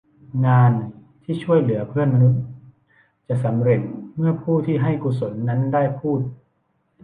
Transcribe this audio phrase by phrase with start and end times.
[0.45, 0.71] งาน
[1.23, 2.41] ที่ช่วยเหลือเพื่อนมนุษย์
[3.27, 3.81] จะสำเร็จ
[4.15, 6.19] เมื่อผู้ที่ให้กุศลนั้นได้พูด